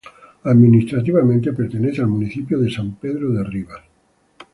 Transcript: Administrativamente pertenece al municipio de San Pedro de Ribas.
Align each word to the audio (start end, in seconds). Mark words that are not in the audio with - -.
Administrativamente 0.45 1.53
pertenece 1.53 2.01
al 2.01 2.07
municipio 2.07 2.57
de 2.57 2.71
San 2.71 2.95
Pedro 2.95 3.29
de 3.33 3.43
Ribas. 3.43 3.81